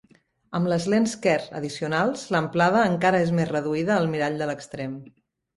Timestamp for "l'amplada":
2.37-2.87